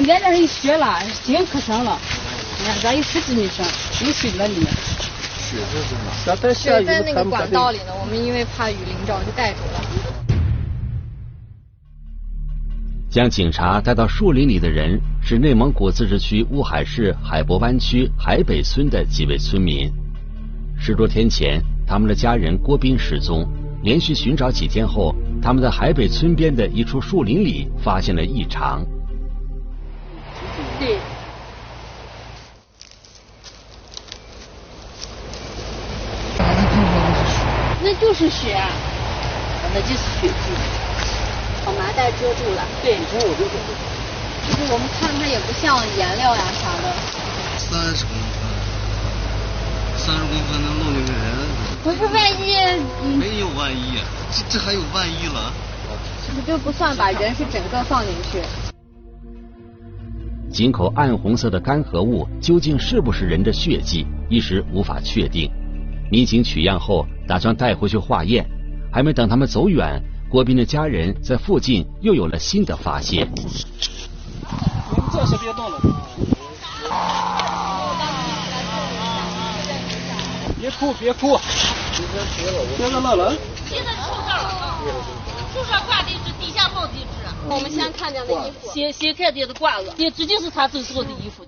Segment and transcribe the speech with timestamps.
[0.00, 0.06] 里头。
[0.06, 1.98] 今天这是雪了，井可深了，
[2.58, 3.64] 你看这有十几米深，
[4.06, 4.66] 有水在里面。
[4.66, 6.54] 雪是什么？
[6.54, 9.80] 水雨在那个管道里呢，我们因为怕雨淋着就带走了。
[13.10, 19.90] 将警察带到树林里的人是内蒙古自治区乌海市海泊湾区海北村的几位村民。
[20.78, 23.46] 十多天前，他们的家人郭斌失踪，
[23.82, 28.86] 连续寻找几天后，他们在海北村边的一处树林里发现了异常。
[30.80, 30.98] 对，
[37.82, 38.58] 那就是雪，
[39.74, 40.32] 那就是雪迹，
[41.66, 42.66] 把麻袋遮住了。
[42.82, 43.26] 对，就是
[44.72, 46.94] 我们看它也不像颜料呀啥的。
[47.58, 48.48] 三十公分，
[49.98, 51.28] 三十公分能弄那个人，
[51.84, 52.56] 不是万一，
[53.02, 53.98] 嗯，没有万一，
[54.32, 55.52] 这这还有万一了。
[56.26, 58.40] 这就不算把人是整个放进去。
[60.52, 65.48] 井口暗红色的干涸物究竟是不是人的血迹，一时无法确定。
[66.10, 68.44] 民警取样后，打算带回去化验。
[68.92, 73.30] 还没等他们走远，郭斌的家人在附近又有了新的发现。
[73.36, 73.50] 你们
[75.12, 75.80] 这些别动了。
[80.60, 81.38] 别哭，别哭。
[82.76, 83.32] 别在那了。
[83.68, 84.74] 现在树上了，
[85.54, 87.06] 树上挂的是地下报警，
[87.48, 91.44] 我们先看见的衣服，先先看见的是褂子，也直接是他走时候的衣服。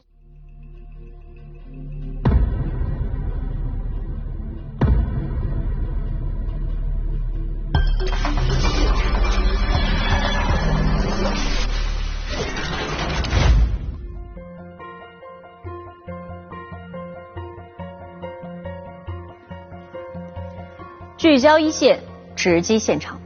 [21.17, 22.01] 聚焦一线，
[22.35, 23.22] 直击现场。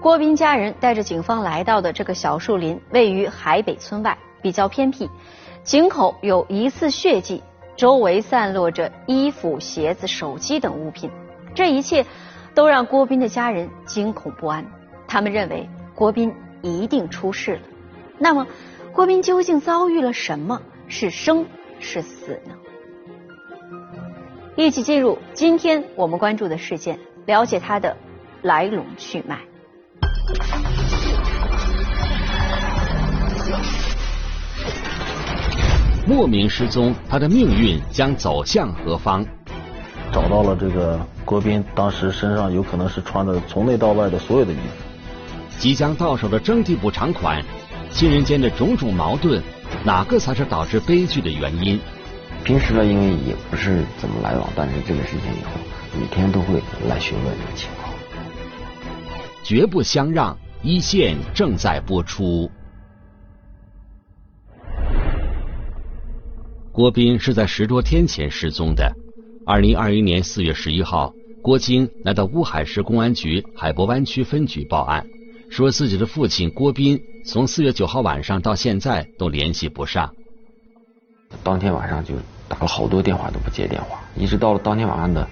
[0.00, 5.10] 郭斌家人带着警方来到的这个小树林，位于海北村外，比较偏僻。
[5.62, 7.42] 井口有疑似血迹，
[7.76, 11.10] 周围散落着衣服、鞋子、手机等物品。
[11.54, 12.06] 这一切
[12.54, 14.64] 都让郭斌的家人惊恐不安。
[15.06, 17.62] 他们认为郭斌一定出事了。
[18.18, 18.46] 那么，
[18.92, 20.62] 郭斌究竟遭遇了什么？
[20.88, 21.44] 是生
[21.78, 22.54] 是死呢？
[24.56, 27.94] 一起进入今天我们关注的事件，了解他的
[28.40, 29.38] 来龙去脉。
[36.06, 39.24] 莫名失踪，他的命运将走向何方？
[40.12, 44.62] 找到了这个郭斌当时身上有可能是穿的从内到外的所有的衣服。
[45.56, 47.40] 即将到手的征地补偿款，
[47.90, 49.40] 亲人间的种种矛盾，
[49.84, 51.80] 哪个才是导致悲剧的原因？
[52.42, 55.50] 平时呢，因为也不是怎么来往，但是这个事情以后，
[56.00, 57.89] 每天都会来询问这个情况。
[59.42, 62.50] 绝不相让，一线正在播出。
[66.72, 68.94] 郭斌是在十多天前失踪的。
[69.44, 71.12] 二零二一年四月十一号，
[71.42, 75.04] 郭晶来到乌海市公安局海泊湾区分局报案，
[75.50, 80.14] 说自己的父亲郭斌从四月九号晚上到现在都联系不上。
[81.42, 82.14] 当天晚上就
[82.48, 85.28] 打了好多电话都不接电话，一直到了当天晚上的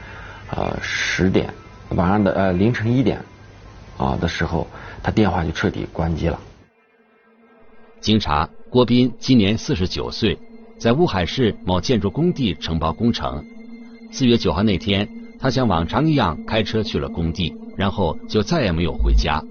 [0.50, 1.52] 呃十点，
[1.90, 3.22] 晚上的呃凌晨一点
[3.98, 4.66] 啊的时候，
[5.02, 6.40] 他电话就彻底关机了。
[8.00, 10.38] 经查，郭斌今年四十九岁，
[10.78, 13.44] 在乌海市某建筑工地承包工程。
[14.10, 15.06] 四月九号那天，
[15.38, 19.42] 他像往常一样开车去了工地，然后就再也没有回家。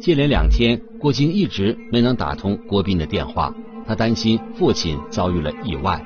[0.00, 3.54] 接连两天，郭晶一直没能打通郭斌的电话。
[3.84, 6.00] 他担心父亲遭遇了意外。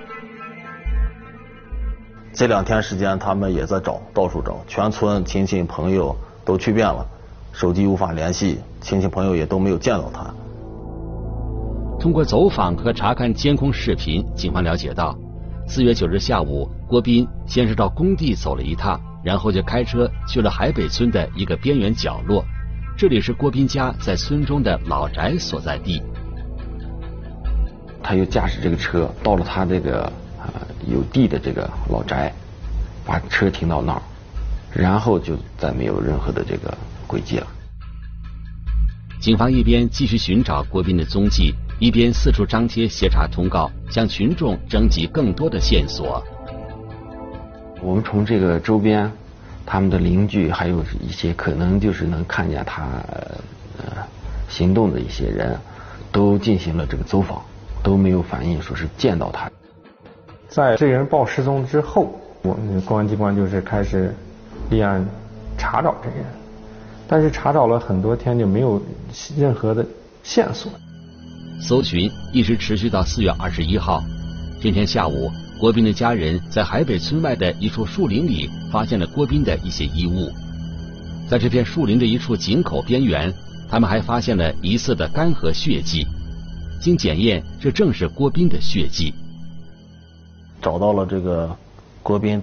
[2.33, 7.07] 这两天时间，他们也在找，到处找，全村亲戚朋友都去遍了，
[7.57, 10.31] 手机无法联系，亲戚朋友也都没有见到他。
[11.99, 15.17] 通过走访和查看监控视频，警方了解到，
[15.67, 22.45] 四月九日下午，郭斌先是到工地走了一趟，然后就开车去了海北村的一个边缘角落，
[22.95, 26.03] 这里是郭斌家在村中的老宅所在地。
[28.03, 30.53] 他又驾驶这个车到了他这个呃
[30.87, 32.31] 有地的这个老宅，
[33.07, 34.03] 把车停到那儿，
[34.75, 36.77] 然后就再没有任何的这个
[37.07, 37.47] 轨迹了。
[39.21, 46.23] 警方一边继续寻找郭斌的踪迹，一边四处张贴协查通告，向群众征集更多的线索。
[47.81, 49.11] 我们从这个周边，
[49.65, 52.85] 他们的邻居，还有一些可能就是能看见他
[53.79, 54.05] 呃
[54.49, 55.59] 行动的一些人，
[56.13, 57.41] 都进行了这个走访。
[57.83, 59.49] 都没有反映说是见到他。
[60.49, 64.13] 在这人报失踪之后，我们公安机关就是开始
[64.71, 65.07] 立案
[65.57, 66.25] 查找这人，
[67.09, 68.83] 但是查找了很多天就没有
[69.37, 69.87] 任何的
[70.23, 70.71] 线索。
[71.61, 74.03] 搜寻一直持续到四月二十一号。
[74.61, 80.31] 今天下午，郭斌的家人在海北村外的一处树林里发现了郭斌的一些衣物。
[81.29, 83.33] 在这片树林的一处井口边缘，
[83.69, 86.07] 他们还发现了疑似的干涸血迹。
[86.81, 89.15] 经检验，这正是郭斌的血迹。
[90.61, 91.57] 找到了这个
[92.03, 92.43] 郭斌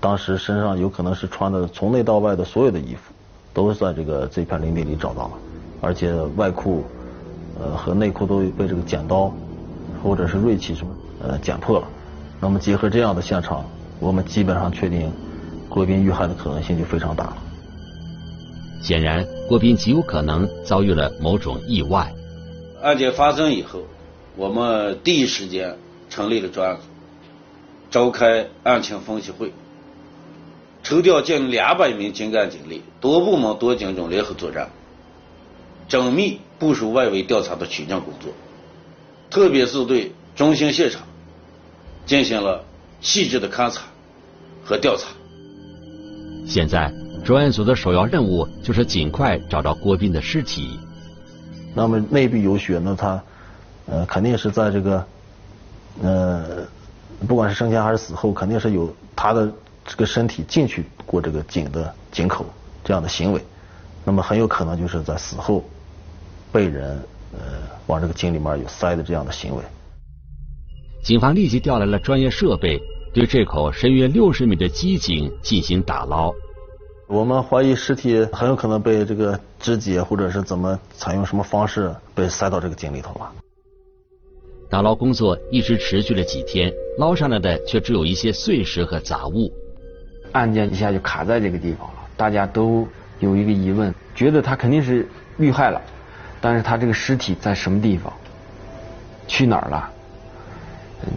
[0.00, 3.11] 当时身上有可能是穿的从内到外的所有的衣服，
[3.54, 5.32] 都是在这个这片林地里找到了，
[5.80, 6.84] 而且外裤
[7.60, 9.32] 呃和内裤都被这个剪刀
[10.02, 11.86] 或者是锐器什么呃剪破了。
[12.40, 13.64] 那么结合这样的现场，
[14.00, 15.12] 我们基本上确定
[15.68, 17.36] 郭斌遇害的可能性就非常大了。
[18.82, 22.12] 显然，郭斌极有可能遭遇了某种意外。
[22.82, 23.82] 案件发生以后，
[24.34, 25.76] 我们第一时间
[26.10, 26.82] 成立了专案组，
[27.92, 29.52] 召开案情分析会，
[30.82, 34.68] 抽调近两百名精干警力，多部门多警种联合作战，
[35.88, 38.32] 缜密部署外围调查的取证工作，
[39.30, 41.02] 特别是对中心现场
[42.04, 42.64] 进行了
[43.00, 43.82] 细致的勘查
[44.64, 45.08] 和调查。
[46.46, 46.92] 现在。
[47.24, 50.76] 专案组的首要任务就是尽快找到郭斌的尸体。
[51.72, 53.22] 那么内壁有血，那他
[53.86, 55.06] 呃肯定是在这个
[56.02, 56.66] 呃
[57.28, 59.48] 不管是生前还是死后，肯定是有他的
[59.84, 62.46] 这个身体进去过这个井的井口
[62.84, 63.40] 这样的行为。
[64.04, 65.62] 那么很有可能就是在死后
[66.50, 67.00] 被人
[67.32, 67.38] 呃
[67.86, 69.62] 往这个井里面有塞的这样的行为。
[71.04, 72.80] 警方立即调来了专业设备，
[73.12, 76.32] 对这口深约六十米的机井进行打捞。
[77.08, 83.32] 我们怀疑尸体很有可能被这个肢解，或者是怎么采用什么方式被塞到这个井里头了。
[84.70, 89.52] 打捞工作一直持续了几天，捞上来的却只有一些碎石和杂物。
[90.32, 92.86] 案件一下就卡在这个地方了，大家都
[93.20, 95.06] 有一个疑问，觉得他肯定是
[95.38, 95.80] 遇害了，
[96.40, 98.12] 但是他这个尸体在什么地方，
[99.26, 99.90] 去哪儿了？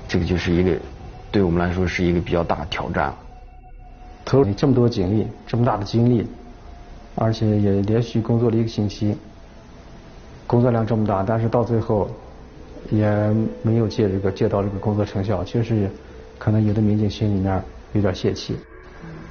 [0.07, 0.75] 这个就是一个
[1.31, 3.17] 对我们来说是一个比较大的挑战了。
[4.25, 6.27] 投入这么多精力，这么大的精力，
[7.13, 9.15] 而且也连续工作了一个星期，
[10.47, 12.09] 工作量这么大，但是到最后
[12.89, 13.07] 也
[13.61, 15.89] 没有借这个借到这个工作成效，确实
[16.39, 17.63] 可能有的民警心里面
[17.93, 18.57] 有点泄气。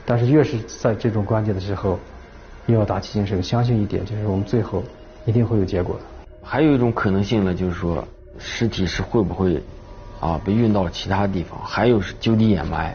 [0.06, 1.98] 但是越是在这种关键的时候，
[2.66, 4.82] 越要打起精神，相信一点，就是我们最后
[5.24, 6.02] 一定会有结果的。
[6.42, 8.06] 还有一种可能性呢，就是说
[8.38, 9.62] 尸体是会不会
[10.20, 12.94] 啊被运到其他地方，还有是就地掩埋。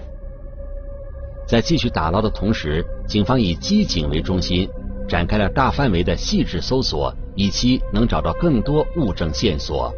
[1.48, 4.70] 在继续打捞的同时，警方以机警为中心，
[5.08, 9.92] 展开了大范围的细致搜索，以期能找到更多物证线索。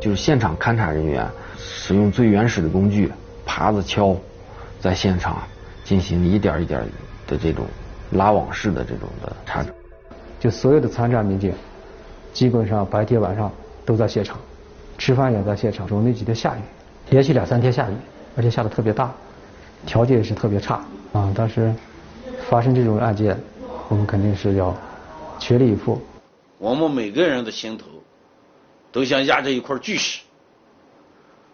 [0.00, 1.28] 就是现场勘查人员
[1.58, 3.10] 使用最原始的工具——
[3.44, 4.16] 耙子、锹，
[4.80, 5.42] 在现场
[5.92, 6.80] 进行一点一点
[7.26, 7.66] 的这种
[8.12, 9.70] 拉网式的这种的查找。
[10.40, 11.52] 就所有的参战民警，
[12.32, 13.52] 基本上白天晚上
[13.84, 14.40] 都在现场，
[14.96, 15.86] 吃饭也在现场。
[15.86, 16.60] 中那几天下雨，
[17.10, 17.94] 连续两三天下雨，
[18.34, 19.12] 而且下的特别大。
[19.84, 20.82] 条件也是特别差
[21.12, 21.30] 啊！
[21.36, 21.74] 但是
[22.48, 23.38] 发生这种案件，
[23.90, 24.74] 我们肯定是要
[25.38, 26.00] 全力以赴。
[26.56, 27.84] 我们每个人的心头
[28.90, 30.22] 都像压着一块巨石。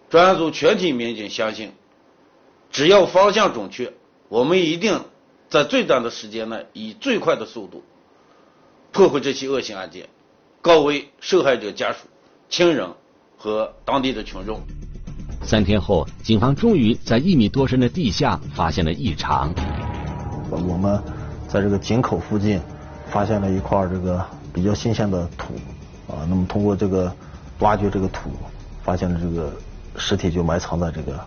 [0.08, 1.72] 专案组全体民警相信，
[2.70, 3.92] 只要方向准确，
[4.28, 5.00] 我们一定
[5.48, 7.82] 在最短的时间内，以最快的速度
[8.92, 10.06] 破获这起恶性案件，
[10.60, 12.08] 告慰受害者家属、
[12.50, 12.90] 亲人
[13.38, 14.60] 和当地的群众。
[15.42, 19.50] 三天后，警方终于在一米多深的地下发现了异常。
[20.50, 21.02] 我们
[21.48, 22.60] 在这个井口附近
[23.10, 25.54] 发现了一块这个比较新鲜的土
[26.06, 27.10] 啊，那么通过这个
[27.60, 28.30] 挖掘这个土，
[28.82, 29.50] 发现了这个
[29.96, 31.18] 尸体就埋藏在这个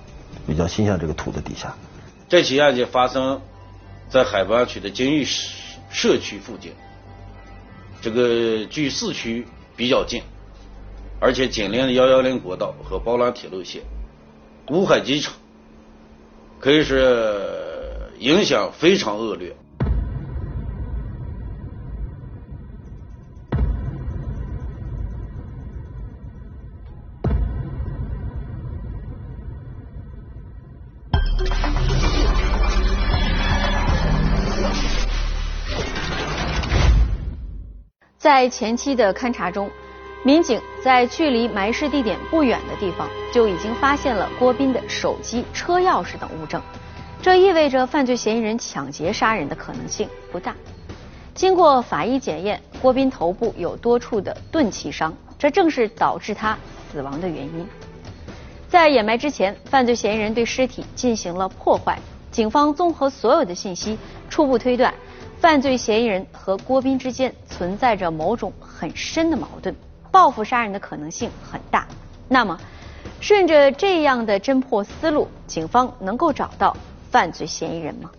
[0.45, 1.75] 比较新鲜这个土的底下。
[2.31, 3.41] 这起案件发生
[4.09, 5.25] 在海湾区的监狱
[5.91, 6.71] 社区附近，
[8.01, 9.45] 这个距市区
[9.75, 10.23] 比较近，
[11.19, 13.81] 而且紧邻幺幺零国道和包兰铁路线。
[14.69, 15.33] 乌海机场
[16.57, 16.97] 可以说
[18.17, 19.53] 影响非常恶劣。
[38.41, 39.69] 在前期的勘查中。
[40.23, 46.59] 民警在距离埋尸地点不远的地方就已经发现了郭斌的手机、车钥匙等物证，
[47.21, 50.55] 这意味着犯罪嫌疑人抢劫杀人的可能性不大。
[51.35, 56.57] 经过法医检验，郭斌头部有多处的钝器伤，这正是导致他
[56.91, 57.67] 死亡的原因。
[58.67, 61.99] 在掩埋之前，犯罪嫌疑人对尸体进行了破坏。
[62.31, 63.97] 警方综合所有的信息，
[64.29, 64.91] 初步推断，
[65.41, 69.73] 犯罪嫌疑人和郭斌之间存在着某种很深的矛盾，
[70.11, 71.87] 报复杀人的可能性很大。
[72.27, 72.59] 那么，
[73.19, 76.77] 顺着这样的侦破思路，警方能够找到
[77.09, 78.11] 犯罪嫌疑人吗？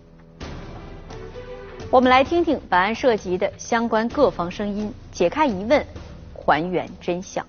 [1.89, 5.85] 我们来听听本案涉及的相关各方声音，解开疑问，
[6.33, 7.45] 还原真相。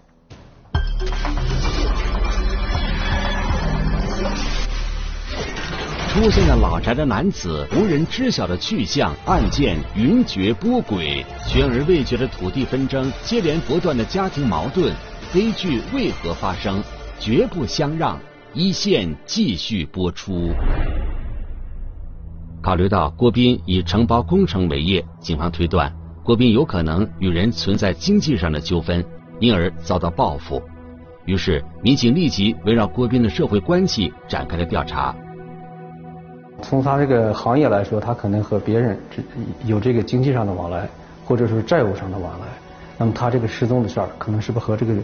[6.15, 14.95] 出现在老宅的男子无人知晓的去向，案件云谲波诡，悬而未决的土地纷争，接连不断的家庭矛盾，
[15.33, 16.81] 悲剧为何发生？
[17.19, 18.17] 绝不相让，
[18.53, 20.53] 一线继续播出。
[22.63, 25.93] 考虑到郭斌以承包工程为业，警方推断
[26.23, 29.05] 郭斌有可能与人存在经济上的纠纷，
[29.41, 30.63] 因而遭到报复。
[31.27, 35.13] 于是，民警立即围绕郭斌的社会关系展开了调查。
[36.65, 38.99] 从他这个行业来说，他可能和别人
[39.65, 40.89] 有这个经济上的往来，
[41.27, 42.47] 或者是债务上的往来。
[42.97, 44.95] 那么他这个失踪的事儿，可能是不是和这个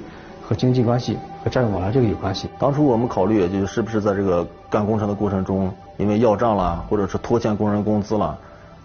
[0.43, 2.49] 和经济关系和债务往来这个有关系？
[2.59, 8.39] 当初我们考虑，就是不是在这个干工程的过程中，因为要账了，或者是拖欠工人工资了，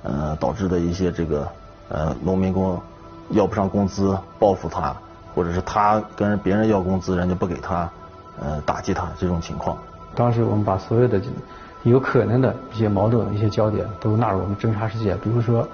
[0.04, 1.48] 呃，导致的一些这个
[1.90, 2.78] 呃农民工
[3.30, 4.96] 要不上工资报复他，
[5.34, 7.90] 或者是他跟别人要工资，人家不给他，
[8.42, 9.78] 呃，打击他这种情况。
[10.14, 11.22] 当时我们把所有的。
[11.86, 15.68] 有可能的一些矛盾、一些焦点都纳入我们侦查视线，比如说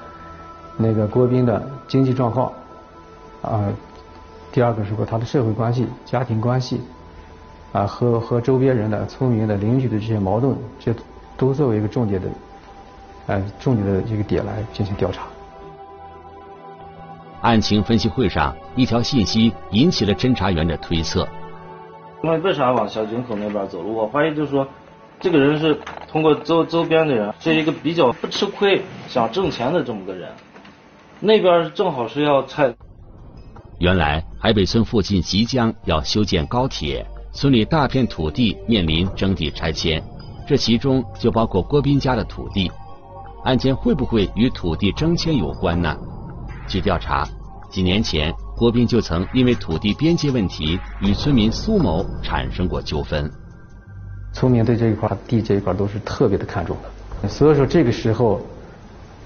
[0.75, 2.51] 那个郭斌的经济状况
[3.41, 3.63] 啊，
[4.51, 6.82] 第二个是说他的社会关系、家庭关系
[7.72, 10.94] 啊，和和周边人的、村民的、邻居的这些矛盾，这
[11.38, 12.27] 都作为一个重点的
[13.27, 15.24] 呃重点的一个点来进行调查。
[17.41, 21.25] 案情分析会上，一条信息引起了侦查员的推测。
[22.22, 23.88] 因为为啥往小井口那边走了？
[23.88, 24.68] 我怀疑就是说。
[25.22, 25.80] 这个人是
[26.12, 30.30] 通过周周边的人，是一个比较不吃亏、想挣钱的这么个人。
[31.20, 32.74] 那边正好是要拆。
[33.78, 40.04] 原来海北村附近即将要修建高铁，村里大片土地面临征地拆迁，
[40.48, 42.72] 这其中就包括郭斌家的土地。
[43.44, 45.96] 案件会不会与土地征迁有关呢？
[46.68, 47.28] 据调查，
[47.70, 53.32] 几年前郭斌就曾因为土地边界问题与村民苏某产生过纠纷。
[54.34, 56.76] 村民对这一块地这一块都是特别的看重
[57.22, 58.42] 的，所以说这个时候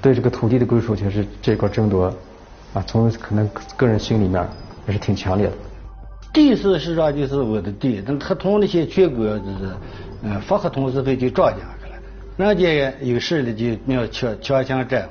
[0.02, 2.14] 对这个土地的归属权是这块争夺
[2.74, 4.46] 啊，从可能个人心里面
[4.88, 5.54] 也是挺强烈的。
[6.34, 9.72] 地是实际上就是我的地，那合同那些全国就是
[10.24, 11.96] 嗯发合同时候就庄家去了，
[12.38, 15.08] 人家有事的就要强强行占。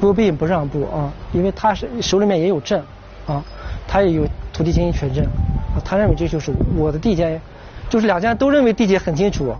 [0.00, 2.82] 不并不让步啊，因为他是手里面也有证
[3.26, 3.44] 啊，
[3.86, 5.26] 他也有土地经营权证，
[5.84, 7.38] 他认为这就是我的地界。
[7.90, 9.52] 就是两家都认为地界很清楚，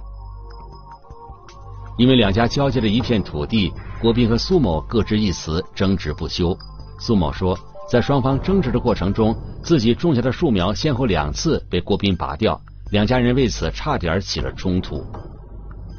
[1.98, 6.56] 因为两家交接的一片土地，郭斌和苏某各执一词，争执不休。
[7.00, 7.58] 苏某说，
[7.90, 12.58] 在双方争执的过程中，自己种下的树苗先后两次被郭斌拔掉，
[12.92, 15.04] 两家人为此差点起了冲突。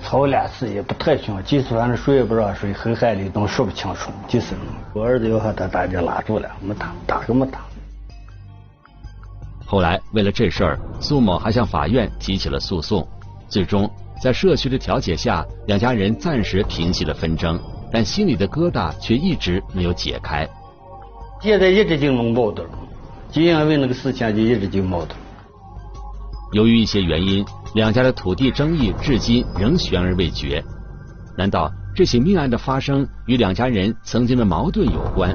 [0.01, 4.55] 吵两次也不太凶，几次反正谁也不让谁，黑海里都说不清楚，就是
[4.93, 7.59] 我儿子要和他大姐拉住了，没打，打个没打。
[9.71, 13.07] 后来，为了这事儿，苏某还向法院提起了诉讼。
[13.47, 13.89] 最终，
[14.21, 17.57] 在社区的调解下，两家人暂时平息了纷争，
[17.89, 20.45] 但心里的疙瘩却一直没有解开。
[21.41, 22.67] 现在一直就弄矛盾，
[23.31, 25.17] 就因为那个事情就一直就矛盾。
[26.51, 30.61] 由于一些原因，两家的土地争议至今仍悬而未决。
[31.37, 35.33] 难道这起命案的发生与两家人曾经的矛盾有关？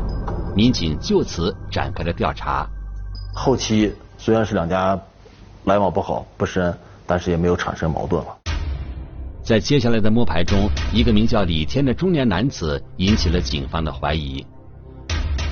[0.54, 2.68] 民警就此展开了调查。
[3.34, 3.90] 后期。
[4.26, 5.00] 虽然是两家
[5.66, 8.37] 来往不好不深，但是也没有产生矛盾了。
[9.45, 14.45] 在接下来的摸排中，一个名叫李天的中年男子引起了警方的怀疑。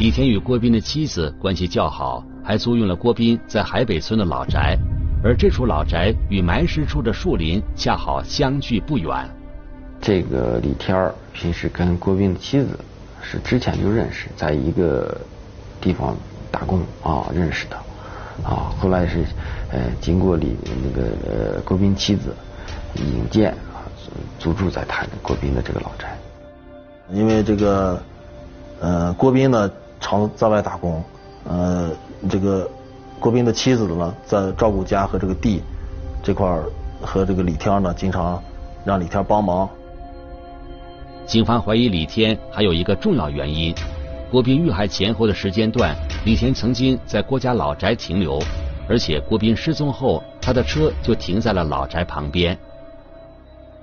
[0.00, 4.76] 李天与郭斌的妻子关系较好，还租用了郭斌在海北村的老宅，
[5.22, 9.08] 而这处老宅与埋尸处的树林恰好相距不远。
[10.00, 12.76] 这个李天儿平时跟郭斌的妻子
[13.22, 15.16] 是之前就认识，在一个
[15.80, 16.16] 地方
[16.50, 17.76] 打工啊认识的。
[18.42, 19.24] 啊，后来是，
[19.70, 22.34] 呃，经过李那个呃郭斌妻子
[22.96, 23.86] 引荐啊，
[24.38, 26.16] 租住在他郭斌的这个老宅。
[27.12, 28.02] 因为这个，
[28.80, 31.02] 呃，郭斌呢常在外打工，
[31.44, 31.90] 呃，
[32.28, 32.68] 这个
[33.20, 35.62] 郭斌的妻子呢在照顾家和这个地
[36.22, 36.64] 这块儿，
[37.00, 38.42] 和这个李天呢经常
[38.84, 39.68] 让李天帮忙。
[41.26, 43.74] 警方怀疑李天还有一个重要原因。
[44.30, 48.42] 郭斌遇害前后的时间段，李天曾经在郭家老宅停留，
[48.88, 52.58] 而且郭斌失踪后，他的车就停在了老宅旁边。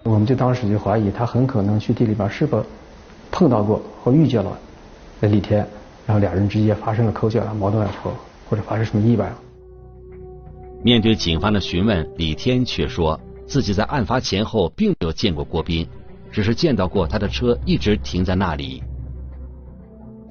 [0.04, 2.66] 我们就当时就怀疑他很可能去地里边是否
[3.32, 4.58] 碰到过或遇见了
[5.22, 5.66] 李天，
[6.06, 8.12] 然后两人之间发生了口角啊、矛盾啊，或
[8.50, 9.32] 或者发生什么意外。
[10.84, 15.88] 面对警方的询问，李天却说自己在案发前后并没有见过郭斌，
[16.32, 18.84] 只是见到过他的车一直停在那里。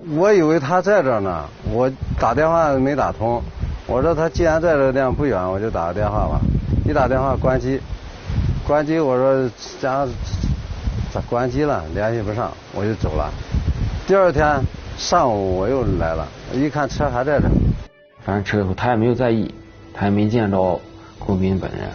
[0.09, 3.43] 我以为他在这呢，我打电话没打通。
[3.87, 6.41] 我说他既然在这地方不远，我就打个电话吧。
[6.89, 7.81] 一打电话关机，
[8.67, 10.07] 关机我说家
[11.13, 11.85] 咋关机了？
[11.95, 13.31] 联系不上，我就走了。
[14.07, 14.61] 第二天
[14.97, 17.49] 上午我又来了，一看车还在这。
[18.25, 19.53] 反正车后他也没有在意，
[19.93, 20.81] 他也没见着
[21.19, 21.91] 郭斌本人。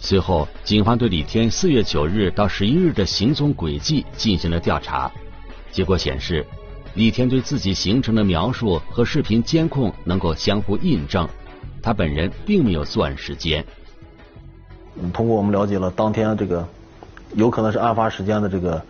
[0.00, 5.10] 随后，警方对李天四月九日到十一日的行踪轨迹进行了调查，
[5.70, 6.44] 结果显示。
[6.94, 11.26] 李天对自己行程的描述和视频监控能够相互印证，
[11.80, 13.64] 他本人并没有作案时间。
[15.12, 16.68] 通过我们了解了当天这个
[17.34, 18.82] 有可能是案发时间的这个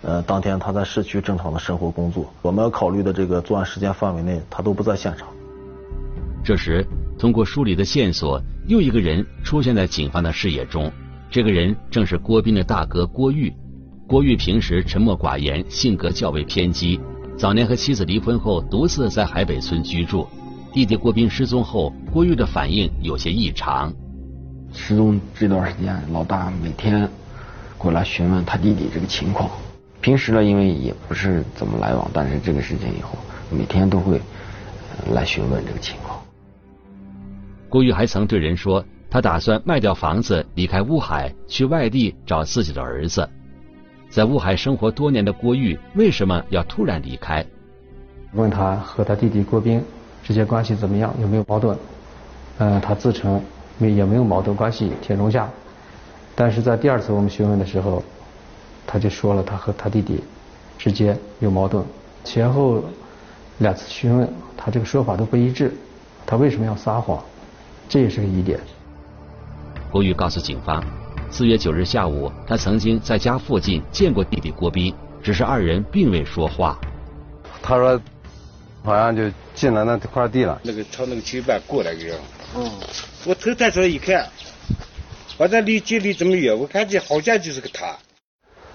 [0.00, 5.28] 呃当天他在市区正常的生活工作，我们要考虑的这个作案时间范围内他都不在现场。
[6.42, 6.84] 这时，
[7.18, 10.90] 通过梳理的线索，又一个人出现在警方的视野中，
[11.30, 13.52] 这个人正是郭斌的大哥郭玉。
[14.08, 16.98] 郭玉平时沉默寡言，性格较为偏激。
[17.36, 20.28] 早年和妻子离婚后，独自在海北村居住。
[20.72, 23.92] 弟弟郭斌失踪后，郭玉的反应有些异常。
[24.72, 27.08] 失踪这段时间，老大每天
[27.76, 29.50] 过来询问他弟弟这个情况。
[30.00, 33.18] 平时呢，因为也不是怎么来往，但是这个事情以后，
[33.50, 34.20] 每天都会
[35.12, 36.18] 来询问这个情况。
[37.68, 43.28] 郭玉还曾对人说，他打算卖掉房子，离开乌海，去外地找自己的儿子。
[44.12, 47.42] 在乌海生活多年的郭玉为什么要突然离开？
[48.34, 49.82] 问他和他弟弟郭斌
[50.22, 51.74] 之间关系怎么样，有没有矛盾？
[52.58, 53.42] 嗯，他自称
[53.78, 55.48] 没也没有矛盾关系，挺融洽。
[56.34, 58.02] 但是在第二次我们询问的时候，
[58.86, 60.22] 他就说了他和他弟弟
[60.76, 61.82] 之间有矛盾。
[62.22, 62.84] 前后
[63.60, 65.72] 两次询问，他这个说法都不一致。
[66.26, 67.18] 他为什么要撒谎？
[67.88, 68.60] 这也是个疑点。
[69.90, 70.84] 郭玉告诉警方。
[71.32, 76.78] 四月九日下午，他曾经在家附近见过弟弟郭斌，只是二人并未说话。
[77.62, 77.98] 他说，
[78.84, 79.22] 好像就
[79.54, 80.60] 进了那块地了。
[80.62, 82.18] 那个朝那个球板过来个样。
[82.54, 82.70] 嗯。
[83.24, 84.28] 我头抬出来一看，
[85.38, 87.96] 我在离距离这么远，我看见好像就是个他。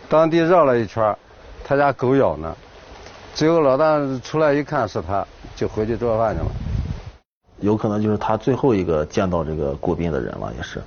[0.09, 1.15] 当地绕了一圈，
[1.63, 2.57] 他家狗咬呢。
[3.35, 5.23] 最后老大出来一看是他，
[5.55, 6.49] 就回去做饭去了。
[7.59, 10.81] 有可能就是他最后一个见到这个郭斌的人了，也是。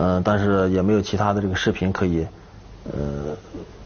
[0.00, 2.24] 嗯，但是也没有其他的这个视频可以，
[2.84, 3.36] 呃，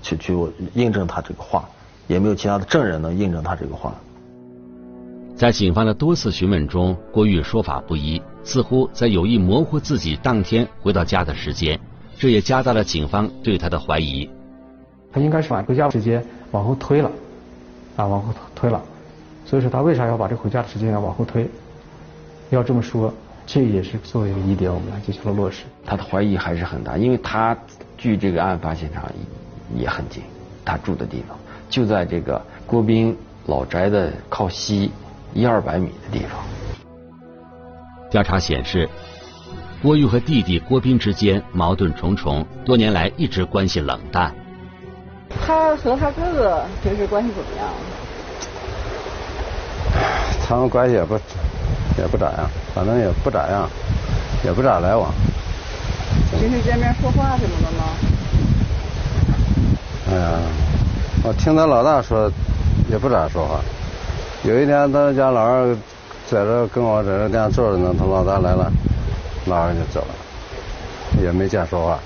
[0.03, 0.37] 去去
[0.75, 1.67] 印证他这个话，
[2.07, 3.95] 也没有其他的证人能印证他这个话。
[5.35, 11.81] 在警方的多次询问中，郭玉说法不一，似乎在有意模糊自己当天回到家的时间，
[12.19, 14.29] 这也加大了警方对他的怀疑。
[15.11, 17.11] 他应该是把回家时间往后推了，
[17.97, 18.83] 啊，往后推了，
[19.47, 21.49] 所以说他为啥要把这回家的时间要往后推？
[22.51, 23.13] 要这么说。
[23.45, 25.65] 这也是作为一个疑点，我们来进行了落实。
[25.85, 27.57] 他的怀疑还是很大，因为他
[27.99, 29.05] 距这个案发现场
[29.77, 30.23] 也很近，
[30.65, 31.37] 他住的地方
[31.69, 34.91] 就在这个郭斌老宅的靠西
[35.35, 36.41] 一二百米的地方。
[38.11, 38.89] 调查显示，
[39.83, 44.33] 郭玉和弟弟郭斌之间矛盾重重，多年来一直关系冷淡。
[45.45, 47.69] 他和他哥哥平时关系怎么样？
[50.47, 51.19] 他们关系也不。
[51.99, 53.69] 也不咋样，反正也不咋样，
[54.45, 55.13] 也不咋来往。
[56.39, 57.85] 平时见面说话什么的吗？
[60.11, 60.39] 哎呀，
[61.25, 62.31] 我听他老大说，
[62.91, 63.61] 也不咋说话。
[64.45, 65.75] 有一天，他家老二
[66.27, 68.71] 在这跟我在这店坐着呢，他老大来了，
[69.47, 71.99] 老二就走了，也没见说话。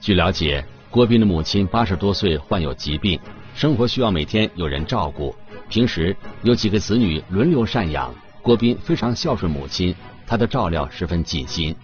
[0.00, 3.20] 据了解，郭斌的母亲八十多岁，患有疾病，
[3.54, 5.34] 生活需要每天有人照顾，
[5.68, 8.12] 平时有几个子女轮流赡养。
[8.42, 9.94] 郭斌非常孝顺母亲，
[10.26, 11.76] 他的照料十分尽心，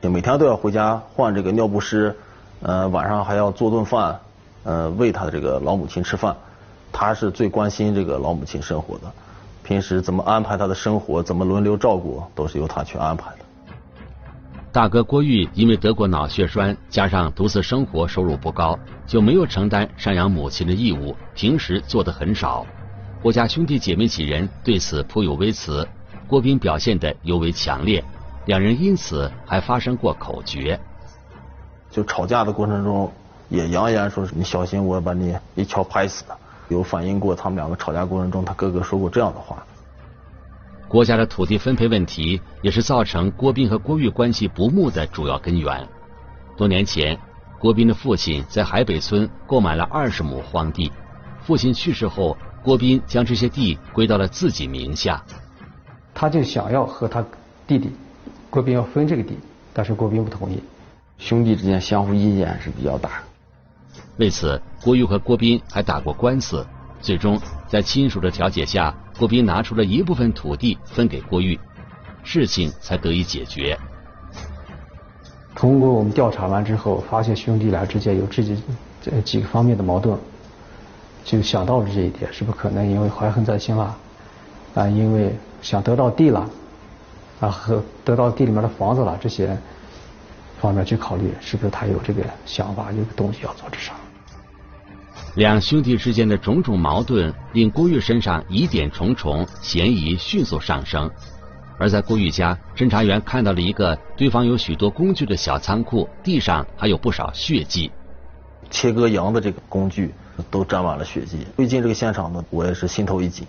[0.00, 2.16] 每天都要回家换这个尿不湿，
[2.62, 4.20] 呃，晚上还要做顿饭，
[4.62, 6.36] 呃，喂他的这个老母亲吃饭。
[6.92, 9.12] 他是最关心这个老母亲生活的，
[9.64, 13.38] 平时怎么安排他的生活，怎么轮流照顾，都是由他去安排的。
[14.70, 22.64] 大哥郭玉因为得过脑血栓，加上独自生活收入不高，就没有承担赡养母亲的义务，平时做的很少。
[23.26, 25.84] 郭家兄弟姐妹几人对此颇有微词，
[26.28, 28.04] 郭斌表现得尤为强烈，
[28.44, 30.78] 两人因此还发生过口角。
[31.90, 33.12] 就吵架的过程中，
[33.48, 36.24] 也扬言说：“你小心，我把你一锹拍死。”
[36.70, 39.60] 有反映过他们两个吵架过程中，他哥哥说过这样的话。
[40.86, 45.84] 郭家的土地分配问题，也是造成郭斌和郭玉关系不睦的主要根源。
[46.56, 47.18] 多年前，
[47.58, 50.92] 郭斌的父亲在海北村购买了二十亩荒地，
[51.42, 55.22] 父亲去世后，郭斌将这些地归到了自己名下。
[56.12, 57.24] 他就想要和他
[57.64, 57.92] 弟弟
[58.50, 59.38] 郭斌要分这个地，
[59.72, 60.60] 但是郭斌不同意。
[61.16, 63.22] 兄弟之间相互意见是比较大。
[64.16, 66.66] 为此，郭玉和郭斌还打过官司，
[67.00, 71.56] 最终在亲属的调解下，郭斌拿出了一部分土地分给郭玉，
[72.24, 73.78] 事情才得以解决。
[75.54, 78.60] 通过我们调查完之后，发现兄弟俩之间有这几
[79.00, 80.18] 这几个方面的矛盾，
[81.26, 83.96] 就想到了这一点，是不是可能因为怀恨在心了，
[84.76, 86.48] 啊，因为想得到地了，
[87.40, 89.58] 啊和得到地里面的房子了这些
[90.60, 93.96] 方面去考虑，是不是他有这个想法，有个动机要做这事儿。
[95.34, 101.10] 两兄弟之间的种种矛盾，令郭玉身上疑点重重，嫌疑迅速上升。
[101.76, 107.90] 而在郭玉家，侦查员看到了一个堆放有许多工具的小仓库，地上还有不少血迹。
[108.70, 110.14] 切割羊的这个工具
[110.50, 111.38] 都沾满了血迹。
[111.56, 113.46] 最近这个现场呢，我也是心头一紧，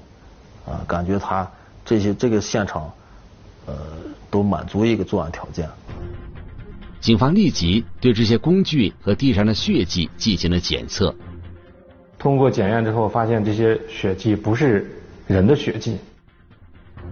[0.66, 1.50] 啊，感觉他
[1.86, 2.92] 这些这个现场，
[3.66, 3.76] 呃，
[4.30, 5.70] 都满足一个作案条件。
[7.00, 11.14] 警方立即对这些工具和地上的血迹进行了检测。
[12.18, 14.90] 通过检验之后，发现这些血迹不是
[15.28, 15.98] 人的血迹。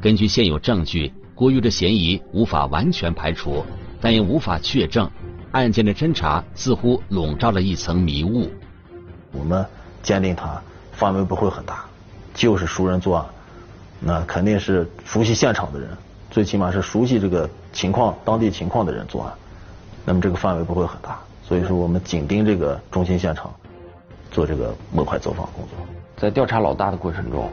[0.02, 3.64] 根据现有证据，郭玉的嫌疑无法完全排除，
[4.02, 5.10] 但也无法确证。
[5.52, 8.50] 案件的侦查似乎笼罩了一层迷雾。
[9.38, 9.66] 我们
[10.02, 11.86] 鉴定他范围不会很大，
[12.34, 13.26] 就是熟人作案，
[14.00, 15.90] 那肯定是熟悉现场的人，
[16.32, 19.34] 最起码是熟悉这个情况、当地情况的人作案。
[20.06, 23.54] 那么这个范围不会很大，所以说我们紧盯这个中心现场，
[24.32, 25.86] 做这个摸排走访工作。
[26.18, 27.50] 在调查老大的过程中。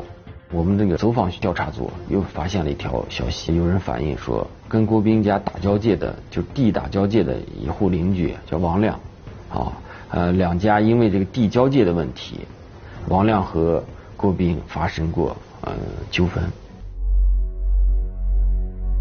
[0.54, 9.00] 我们这个走访调查组又发现了一条消息，有人反映说，跟郭斌家打交界的，就地打交界的一户邻居叫王亮，
[9.48, 9.72] 啊，
[10.12, 12.40] 呃，两家因为这个地交界的问题，
[13.08, 13.82] 王亮和
[14.14, 15.72] 郭斌发生过呃
[16.10, 16.44] 纠纷。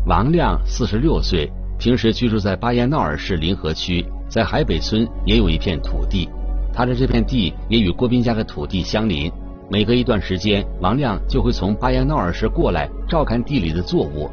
[0.06, 6.30] 王亮四十六岁，平时居住在巴彦淖尔市临河区，在海北村也有一片土地，
[6.74, 9.30] 他的这片地也与郭斌家的土地相邻。
[9.70, 14.30] 每隔一段时间，王亮就会从巴彦淖尔市过来照看地里的作物。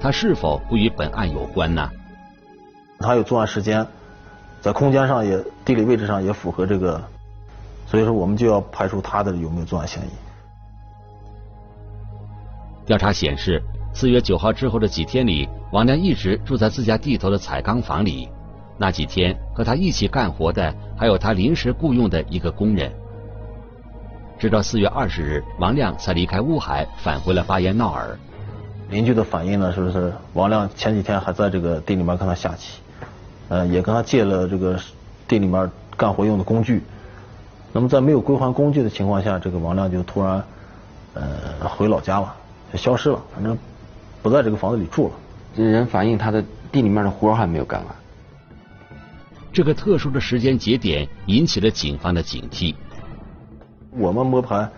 [0.00, 1.90] 他是否不与本案有关呢？
[2.98, 3.86] 他有作案时间，
[4.60, 7.02] 在空间上也、地理位置上也符合这个，
[7.86, 10.10] 所以说我们就要排除他的有没有作案嫌疑。
[12.84, 18.28] 调查显示，四月九号之后的几天里，王亮一直住在自家地头的彩钢房里。
[18.80, 22.92] 那几天和他一起干活的还有他临时雇佣的一个工人。
[24.38, 28.16] 直到四月二十日，王亮才离开乌海，返回了巴彦淖尔。
[28.88, 32.80] 邻居的反映呢，说是王亮前几天还在这个地里面跟他下棋，
[33.48, 34.78] 呃，也跟他借了这个
[35.26, 36.82] 地里面干活用的工具。
[37.72, 40.42] 那么在没有归还工具的情况下，这个王亮就突然
[41.14, 42.34] 呃回老家了，
[42.72, 43.56] 就消失了，反正
[44.22, 45.14] 不在这个房子里住了。
[45.56, 47.94] 这人反映他的地里面的活还没有干完。
[49.52, 52.74] 这个特殊的时间节点引起了警方的警惕。
[53.90, 54.68] 我们摸排，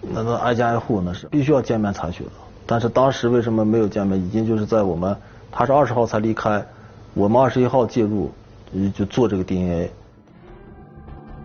[0.00, 2.30] 那那挨家挨户那是必须要见面采取的。
[2.66, 4.18] 但是当时为什么没有见面？
[4.18, 5.16] 已经就是在我们
[5.52, 6.66] 他是二十号才离开，
[7.14, 8.32] 我们二十一号介入，
[8.92, 9.88] 就做这个 DNA。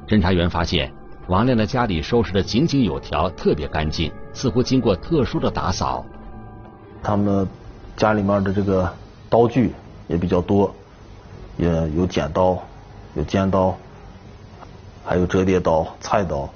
[0.08, 0.92] 侦查员发现，
[1.28, 6.04] 王亮的家里收拾的井井有条，特别干净，似乎经过特殊的打扫。
[7.04, 7.48] 他们
[7.96, 8.92] 家里面的这个
[9.30, 9.72] 刀具
[10.08, 10.74] 也比较多，
[11.58, 12.58] 也有剪刀、
[13.14, 13.78] 有尖刀，
[15.06, 16.50] 还有折叠刀、菜刀。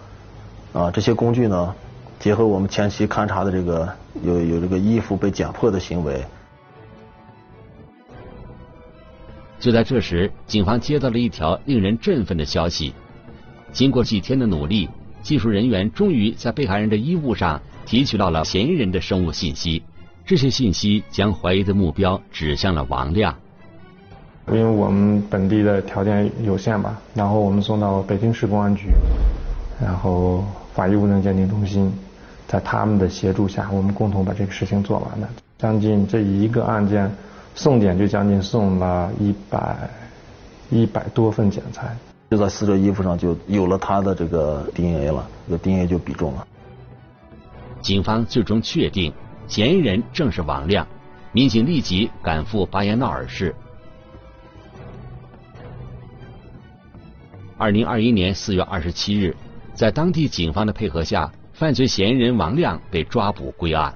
[0.74, 1.76] 啊，这些工具呢，
[2.20, 3.88] 结合我们前期勘查的这个
[4.24, 6.26] 有有这个衣服被剪破的行为。
[9.64, 12.94] 就在这时，警方接到了一条令人振奋的消息：
[13.72, 14.90] 经过几天的努力，
[15.22, 19.82] 技术人员终于在被害人的衣物上提取到了嫌疑人的生物信息。
[20.26, 23.34] 这些信息将怀疑的目标指向了王亮。
[24.50, 28.88] 因为我们本地的条件有限吧，然后我们送到北京市公安局，
[29.82, 30.44] 然后。
[30.74, 31.94] 法医物证鉴定中心，
[32.48, 35.30] 在他们的协助下，我们共同把这个事情做完了。
[35.60, 37.16] 将近这一个案件
[37.56, 39.90] 送检就将近送了一百
[40.70, 41.96] 一百多份检材，
[42.30, 46.48] 就在死者衣服上就有了他的这个 DNA 了，这个 DNA 就比中了。
[47.82, 49.14] 警方最终确定
[49.48, 50.88] 嫌疑人正是王亮，
[51.32, 53.56] 民警立即赶赴巴彦淖尔市。
[57.58, 59.36] 二零二一年四月二十七日。
[59.76, 63.92] 在当地警方的配合下，犯罪嫌疑人王亮被抓捕归案。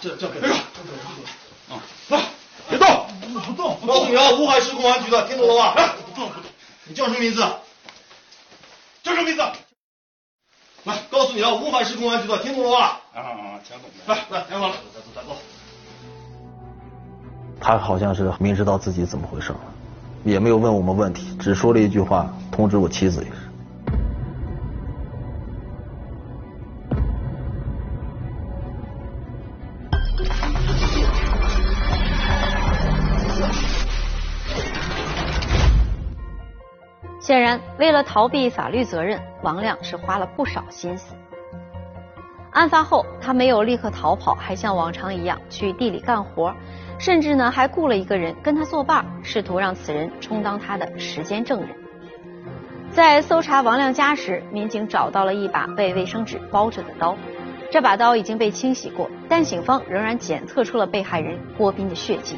[0.00, 0.48] 这这这个，
[1.68, 2.22] 啊，来，
[2.68, 2.86] 别动，
[3.46, 5.74] 不动，告诉你啊，乌海市公安局的，听懂了吧？
[5.76, 6.42] 来，不动不动，
[6.86, 7.40] 你叫什么名字？
[9.02, 9.42] 叫什么名字？
[10.84, 13.00] 来，告诉你啊，乌海市公安局的，听懂了吧？
[13.12, 14.14] 啊啊，听懂了。
[14.14, 15.36] 来来，听好了，走走走。
[17.60, 19.52] 他好像是明知道自己怎么回事
[20.24, 23.49] 也没有问我们问题，只说了一句话，通知我妻子也是。
[37.30, 41.14] 显然，为了逃避法律责任，王亮是花了不少心思。
[42.50, 46.52] 案发后，他没有立刻逃跑，还像往常一样去地里干活，
[46.98, 51.68] 甚至呢还雇了一个人跟他作伴，试图让此人充当他的时间证人。
[52.90, 57.16] 在搜查王亮家时，民警找到了一把被卫生纸包着的刀，
[57.70, 62.36] 这把刀已经被清洗过，但警方仍然检测出了被害人郭斌的血迹。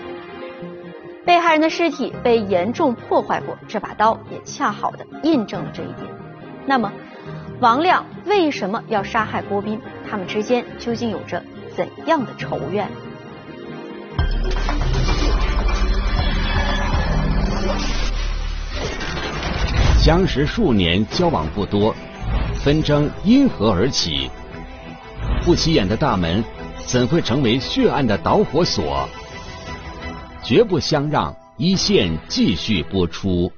[1.24, 6.08] 被害人的尸体被严重破坏过，这把刀也恰好的印证了这一点。
[6.66, 6.92] 那么，
[7.60, 9.80] 王亮为什么要杀害郭斌？
[10.10, 11.42] 他们之间究竟有着
[11.76, 12.88] 怎样的仇怨？
[19.98, 21.94] 相识数年，交往不多，
[22.64, 24.28] 纷争因何而起？
[25.44, 26.42] 不起眼的大门
[26.84, 29.08] 怎会成为血案的导火索？
[30.42, 33.50] 绝不相让，一线继续播出。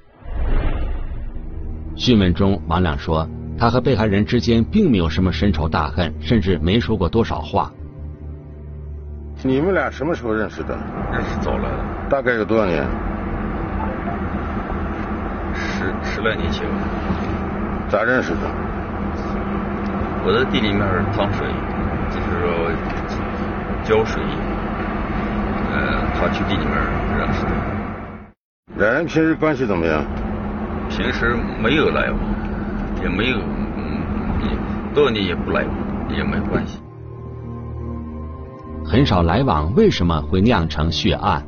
[1.96, 3.26] 讯问中，王亮说，
[3.58, 7.72] 他和被害人之间并没有什么深仇大恨，甚至没说过多少话。
[9.42, 10.76] 你们俩什么时候认识的？
[11.10, 11.68] 认识早了，
[12.10, 12.86] 大概有多少年？
[15.54, 16.66] 十十来年前。
[17.88, 18.40] 咋认识的？
[20.26, 20.80] 我在地里面
[21.12, 21.46] 趟水，
[22.10, 22.70] 就是说
[23.84, 24.22] 浇水。
[25.74, 25.80] 呃，
[26.14, 26.74] 他去地里面
[27.18, 27.50] 认识的。
[28.76, 30.04] 两人平时关系怎么样？
[30.88, 32.20] 平时没有来往，
[33.02, 36.78] 也没有，也多年也不来往，也没关系。
[38.84, 41.44] 很少来往，为什么会酿成血案？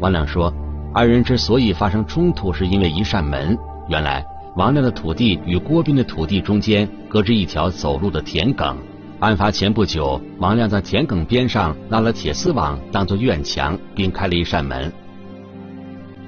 [0.00, 0.50] 王亮说，
[0.94, 3.58] 二人之所以发生冲突，是因为一扇门。
[3.88, 4.24] 原来，
[4.56, 8.74] 王亮的土地与郭斌的土地中间隔着一条走路的田埂。
[9.20, 14.90] 案发前不久，王亮在田埂边上拉了铁丝网当做院墙，并开了一扇门。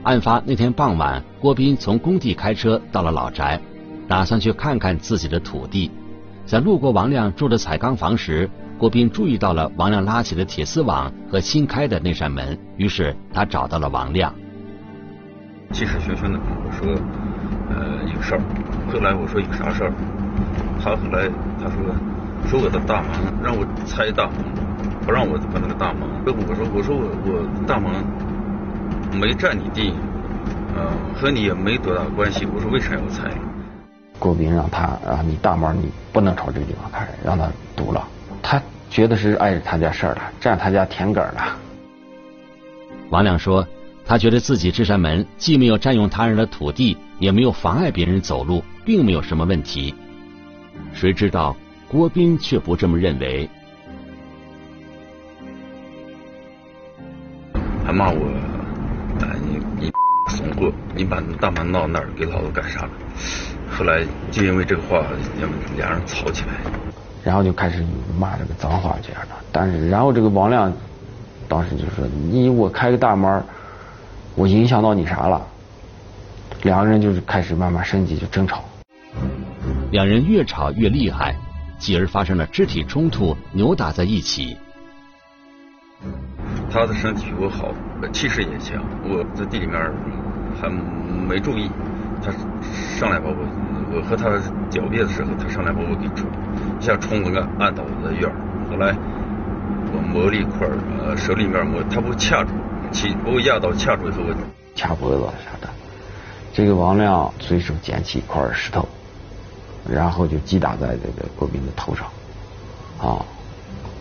[0.03, 3.59] 案发那天傍晚，郭斌从工地开车到了老宅，
[4.07, 5.91] 打算去看看自己的土地。
[6.45, 14.35] 在路过王亮住的彩钢房时，郭斌注意到了王亮拉起的铁丝网和新开的那扇门，于是他找到了王亮。
[15.73, 16.93] 气势汹汹的我说
[17.75, 18.41] ：“呃，有事儿。”
[18.93, 19.95] 后来我说：“有啥事儿？”
[20.79, 22.12] 他后来他说。
[22.49, 23.11] 说我的大门
[23.43, 24.37] 让我拆大门，
[25.07, 26.03] 不让我把那个大门。
[26.27, 27.91] 我说我说我我大门
[29.19, 29.95] 没占你地，
[30.77, 32.47] 呃和你也没多大关系。
[32.47, 33.31] 我说为啥要拆？
[34.19, 38.07] 郭斌让他啊，你大门你不能朝这个地方开，让他堵了。
[38.43, 41.57] 他觉得是碍着他家事儿了，占他家田埂了。
[43.11, 43.67] 王亮说，
[44.05, 49.95] 他觉得自己这扇门既没有占用他人的土地，也没有妨碍别人走路，并没有什么问题。
[50.93, 51.57] 谁知道？
[51.93, 53.47] 郭斌却不这么认为，
[57.85, 58.17] 还骂我，
[59.45, 59.93] 你你
[60.31, 62.91] 怂货，你把大门闹那儿给老子干啥了？
[63.71, 65.05] 后来就因为这个话，
[65.77, 66.55] 两人吵起来，
[67.23, 67.85] 然后就开始
[68.19, 69.35] 骂这个脏话这样的。
[69.53, 70.73] 但是然后这个王亮
[71.47, 73.45] 当时就说：“你我开个大门，
[74.35, 75.47] 我影响到你啥了？”
[76.65, 78.65] 两个人就是开始慢慢升级，就争吵。
[79.91, 81.37] 两人越吵越厉害。
[81.83, 84.57] 继而发生了肢体冲突，扭打在一起。
[86.71, 87.75] 他的身体比我好，
[88.13, 88.81] 气势也强。
[89.03, 89.75] 我在地里面
[90.61, 91.69] 还没注意，
[92.23, 92.31] 他
[92.97, 93.37] 上来把我，
[93.93, 94.29] 我和他
[94.71, 96.31] 狡辩的时候，他上来把我给冲，
[96.79, 98.37] 一下冲了个按倒我的院儿。
[98.71, 98.95] 后来
[99.93, 100.69] 我磨了一块
[101.05, 102.51] 呃，手里面磨，他不掐住，
[102.93, 104.35] 起把我压倒掐住以后，我
[104.77, 105.69] 掐脖子啥的。
[106.53, 108.89] 这个王亮随手捡起一块石头。
[109.89, 112.07] 然后就击打在这个郭斌的头上，
[113.01, 113.25] 啊，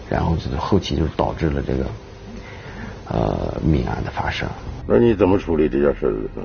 [0.10, 1.86] 然后就是后期就导致了这个
[3.08, 4.48] 呃命案的发生。
[4.88, 6.42] 那你怎么处理这件事的？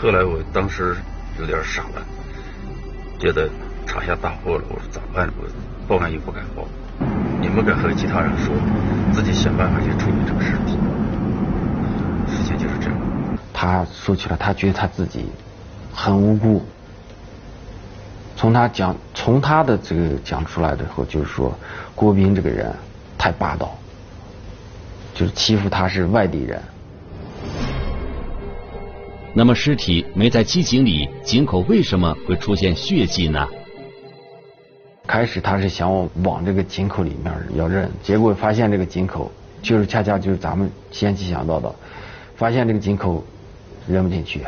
[0.00, 0.96] 后来我当时
[1.38, 2.02] 有点傻了，
[3.18, 3.48] 觉得
[3.86, 4.64] 闯下大祸了。
[4.70, 5.28] 我说咋办？
[5.38, 5.46] 我
[5.86, 6.66] 报案又不敢报，
[7.40, 8.54] 你们敢和其他人说，
[9.12, 10.78] 自己想办法去处理这个事情。
[12.26, 12.98] 事情就是这样。
[13.52, 15.26] 他说起来，他觉得他自己
[15.92, 16.64] 很无辜。
[18.40, 21.54] 从他讲，从他的这个讲出来的后，就是说，
[21.94, 22.74] 郭斌这个人
[23.18, 23.76] 太霸道，
[25.12, 26.58] 就是欺负他是外地人。
[29.34, 33.46] 那么尸体没在机井里，井口为什么会出现血迹呢？
[35.06, 41.70] 开始他是想往这个井口里面要扔，结果发现这个井口就是恰恰就是咱们先期想到的，
[42.36, 43.22] 发现这个井口
[43.86, 44.40] 扔不进去。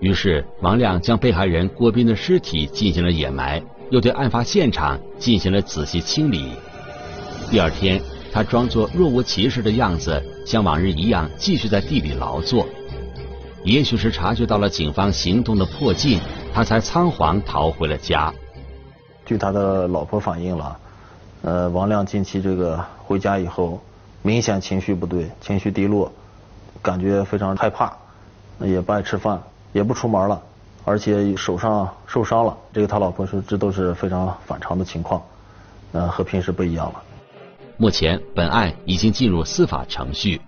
[0.00, 6.52] 于是王亮将被害人郭斌的尸体进行了掩埋，又对案发现场进行了仔细清理。
[7.50, 8.00] 第二天，
[8.32, 12.66] 他装作若无其事的样子，像往日一样继续在地里劳作。
[13.62, 16.18] 也许是察觉到了警方行动的迫近，
[16.54, 18.32] 他才仓皇逃回了家。
[19.26, 20.78] 据他的老婆反映了，
[21.42, 23.78] 呃，王亮近期这个回家以后，
[24.22, 26.10] 明显情绪不对，情绪低落，
[26.80, 27.94] 感觉非常害怕，
[28.60, 30.42] 也不爱吃饭，也不出门了，
[30.84, 32.56] 而且手上受伤了。
[32.72, 35.22] 这个他老婆说，这都是非常反常的情况，
[35.92, 37.02] 呃，和平时不一样了。
[37.76, 40.40] 目前，本案已经进入司法程序。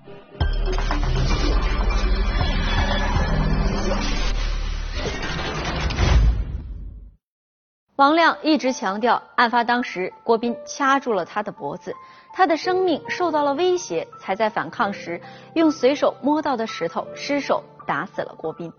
[7.97, 11.95] 王亮一直强调，案发当时郭斌掐住了他的脖子，
[12.35, 15.21] 他的生命受到了威胁，才在反抗时
[15.55, 18.73] 用随手摸到的石头失手打死了郭斌。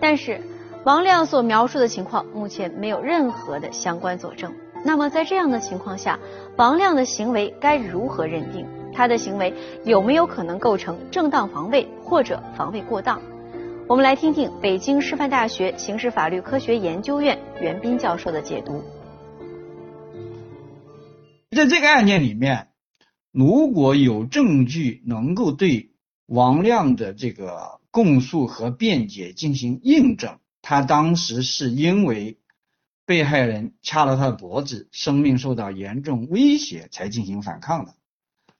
[0.00, 0.40] 但是，
[0.84, 4.52] 王亮所描述的情况目前没有任何的相关佐证。
[4.84, 6.18] 那么，在这样的情况下，
[6.56, 8.66] 王亮的行为该如何认定？
[8.92, 9.52] 他的行为
[9.84, 13.20] 有没有可能构成正当防卫或者防卫过当？
[13.88, 18.82] 我们来听听北京师范大学刑事法律科学研究院袁斌教授的解读。
[21.50, 22.68] 在这个案件里面，
[23.32, 25.90] 如果有证据能够对
[26.26, 32.36] 王亮的这个供述和辩解进行印证，他当时是因为
[33.06, 37.94] 被害人掐了他的脖子，生命受到严重威胁才进行反抗的，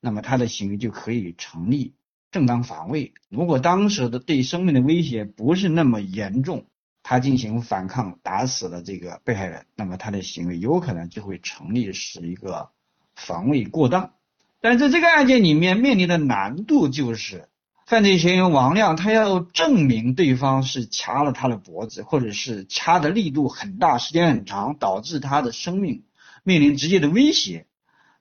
[0.01, 1.93] 那么他的行为就可以成立。
[2.31, 6.65] 正当防卫，如果当时的对生命的威胁不是那么严重，
[7.03, 12.71] 他进行反抗，打死了这个被害人，那么他的行为有可能就会成立是一个
[13.15, 14.15] 防卫过当。
[14.63, 17.51] 但在这个案件里面面临的难度就是，
[17.87, 26.03] 犯罪嫌疑人王亮他要证明对方是掐了他的脖子，或者是掐的力度很大、时间很长，导致他的生命
[26.43, 27.67] 面临直接的威胁，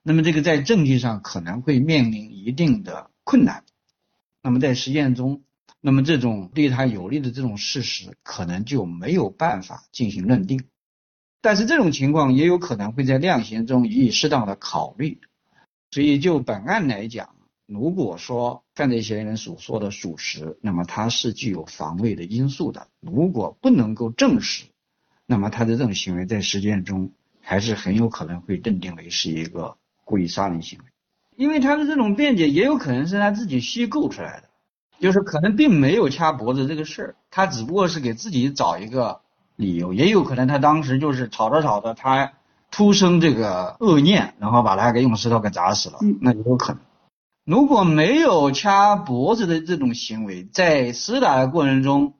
[0.04, 3.64] 那么这个在证据上可能会面临一定的困难。
[4.40, 5.42] 那么在实践中，
[5.80, 10.62] 那么这种对他有利的这种事实，可能就没有办法进行认定。
[11.40, 15.20] 但是这种情况也有可能会在量刑中予以适当的考虑。
[15.90, 17.35] 所以就本案来讲，
[17.66, 24.66] 如果说犯罪嫌疑人所说的属实，那么他是具有防卫的因素的；如果不能够证实，
[25.26, 30.84] 那么他的这种行为在实践中还是很有可能会认定为是一个故意杀人行为。
[31.34, 34.48] 因为他的这种辩解也有可能是他自己虚构出来的，
[35.00, 39.22] 就是可能并没有掐脖子这个事儿，他只不过是给自己找一个
[39.56, 42.32] 理由，也有可能他当时就是吵着吵着，他
[42.70, 46.80] 突生这个恶念，然后把他给用石头给砸死了，那也有可能。
[47.46, 52.14] 如果没有掐脖子的这种行为，在厮打的过程中，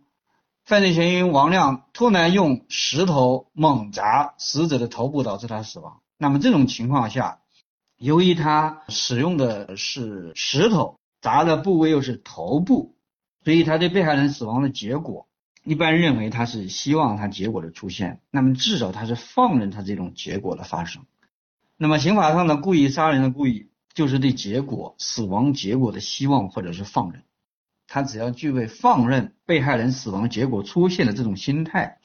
[0.64, 7.40] 犯罪嫌疑人王亮突然用石头猛砸死者的头部，导致他死亡，那么这种情况下。
[7.98, 12.94] 由于他使用的是石头砸的部位又是头部，
[13.42, 15.26] 所以他对被害人死亡的结果，
[15.64, 21.02] 一般认为他是希望他结果的出现，那么至少他是放任他这种结果的发生。
[21.76, 27.22] 那么刑法上的故意杀人的故意，就是对结果死亡结果的希望或者是放任。
[27.88, 31.98] 他只要具备放任被害人死亡结果出现的这种心态，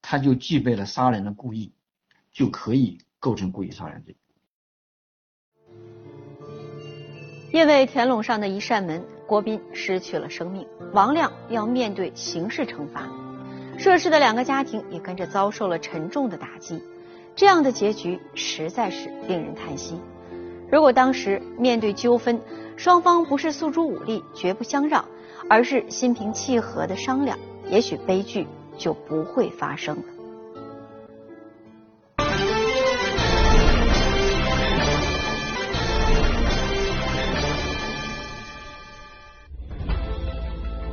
[0.00, 1.72] 他就具备了杀人的故意，
[2.32, 4.16] 就可以构成故意杀人罪。
[7.52, 13.10] 因为田垄上的一扇门，郭斌失去了生命，王亮要面对刑事惩罚，
[13.78, 16.80] 涉事的两个家庭也跟着遭受了沉重的打击，
[17.34, 19.96] 这样的结局实在是令人叹息。
[20.72, 22.40] 如果当时面对纠纷，
[22.78, 25.04] 双方不是诉诸武力、绝不相让，
[25.46, 28.48] 而是心平气和的商量，也许悲剧
[28.78, 30.02] 就不会发生了。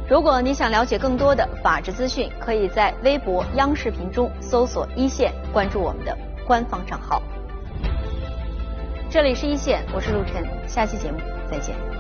[0.09, 7.21] 如果你想了解更多的法治资讯，可以在微博、央视频中搜索“一线”，关注我们的官方账号。
[9.11, 11.17] 这里是一线，我是陆晨，下期节目
[11.49, 11.98] 再见。